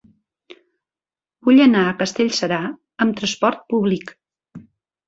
Vull 1.49 1.61
anar 1.67 1.85
a 1.91 1.93
Castellserà 2.01 2.59
amb 3.07 3.21
trasport 3.21 3.65
públic. 3.77 4.17